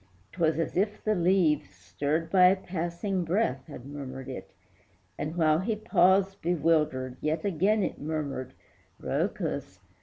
[0.31, 4.49] 'Twas as if the leaves, Stirred by a passing breath, had murmured it,
[5.15, 8.53] And, while he paused bewildered, yet again It murmured
[8.99, 9.77] "Rhœcus!"